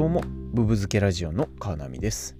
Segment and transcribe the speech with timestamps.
[0.00, 2.34] どうもブブ漬けラジオの川波です。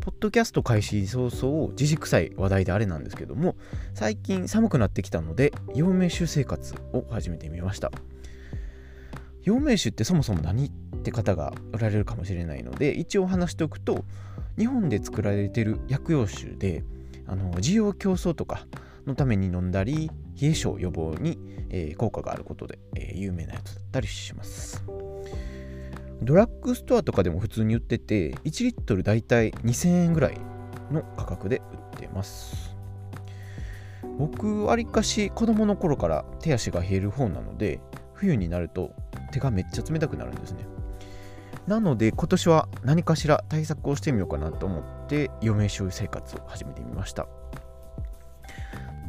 [0.00, 3.56] ポッドキャスト開始早々時事臭い話題であれなんですけども
[3.94, 7.90] 最近寒くなってきたので陽明酒生活を始めてみました。
[9.42, 10.70] 陽明酒ってそもそも何っ
[11.02, 14.04] て方がおられるかもしれないので一応話しておくと
[14.56, 16.84] 日本で作られてる薬用酒で
[17.26, 18.68] あの需要競争とか
[19.04, 21.40] のために飲んだり冷え症予防に、
[21.70, 24.84] えー、効果があることで、えー、有名なやつだったりします。
[26.22, 30.40] ドラッグストアとかでも普通に売ってて1リットルだいたい2000円ぐらい
[30.90, 32.76] の価格で売ってます。
[34.18, 37.80] 僕わりかし子供の頃から手足が冷える方なので
[38.12, 38.92] 冬になると
[39.32, 40.66] 手がめっちゃ冷たくなるんですね。
[41.66, 47.26] なので今年は何かしら対策をしてみようかなと思って余命酒生活を始めてみました。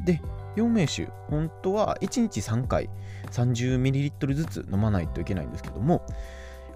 [0.06, 0.22] で
[0.56, 2.90] 陽明酒本当は1日3回
[3.32, 6.06] 30ml ずつ飲まないといけないんですけども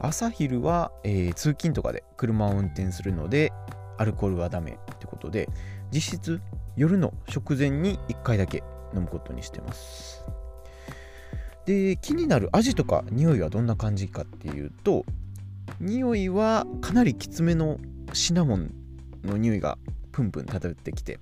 [0.02, 3.52] 朝昼は、えー、通勤とかで車を運転するので
[3.98, 5.50] アルコールはダメってことで
[5.92, 6.42] 実質
[6.78, 10.24] 夜の食前に1回だけ飲むことにしてます。
[11.66, 15.06] で気になる味とか匂いはどんな感じかっていうと
[15.80, 17.78] 匂いはかなりきつめの
[18.14, 18.74] シナモン
[19.24, 19.78] の匂いが
[20.12, 21.20] プンプン漂ってきて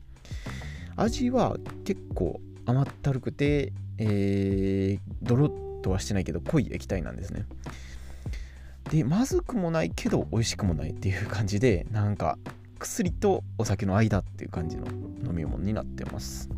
[0.96, 7.46] 味は結構甘ったるくて、えー、ドロッとはしてないけど濃い液体なんですね。
[8.90, 12.38] でまずくもないけど美味しくもないっていう感じでなんか
[12.80, 16.50] 薬とお酒の間っていう感じの飲み物になってます。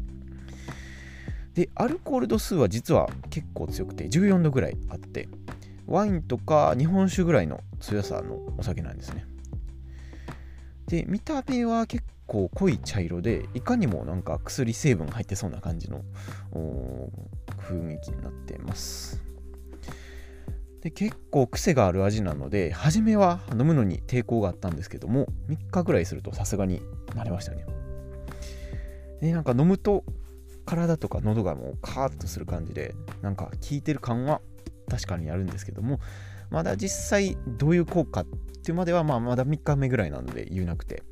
[1.53, 5.27] でアルコール度数は実は結構強くて14度ぐらいあって
[5.87, 9.25] ワインとか日本酒ぐらいの強さのお酒なんですね。
[10.85, 16.03] で見た目は結構濃い茶色でいかにもなんか薬成分入ってそうな感じの
[16.51, 19.28] 雰囲気になってます。
[20.81, 26.81] で結構癖がある味なので初めは飲むのに抵抗があったんですけども3日ぐらいするとさすがに
[27.15, 27.65] なれましたね。
[29.21, 30.05] でなんか飲むと
[30.65, 34.39] 体とか喉がもうカーッとする感じでなんか効いてる感は
[34.89, 35.99] 確かにあるんですけども
[36.49, 38.25] まだ実際どういう効果っ
[38.63, 41.03] ていうまではまあまだ3日目ぐらいなので言えなくて。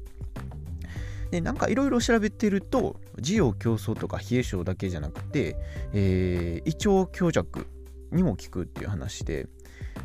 [1.29, 5.57] でなんかいろいろ調べてると需要競争とか冷え性だけじゃなくて、
[5.91, 7.67] えー、胃腸強弱
[8.11, 9.47] にも効くっていう話で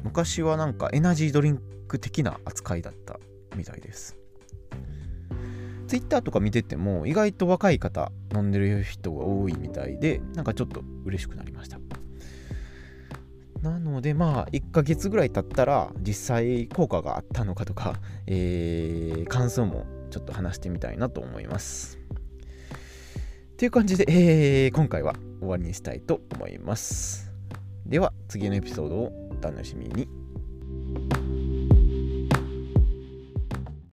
[0.03, 3.19] 昔はなんかエナジードリンク的な扱いだった
[3.57, 4.17] みたいです。
[5.87, 11.79] Twitter とか見てても意外と若い方飲んでる人が多いみたいでなんかちょっと嬉しくなりました。
[13.61, 17.95] なのでまあ1ヶ月ぐらい経ったら実際効果があったのかとか、
[18.27, 21.99] えー、感想もちょっと話してみたいなと思います。
[23.53, 27.32] っていう感じで、えー、今回は終わりにしたいと思います。
[27.87, 30.09] では次のエピソードをお楽しみに。